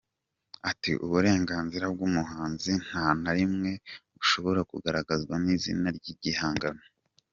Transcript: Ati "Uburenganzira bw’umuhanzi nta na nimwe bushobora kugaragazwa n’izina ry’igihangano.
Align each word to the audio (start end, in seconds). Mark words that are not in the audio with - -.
Ati 0.71 0.91
"Uburenganzira 1.05 1.85
bw’umuhanzi 1.93 2.71
nta 2.85 3.05
na 3.23 3.31
nimwe 3.37 3.71
bushobora 4.15 4.59
kugaragazwa 4.71 5.33
n’izina 5.43 5.87
ry’igihangano. 5.97 6.81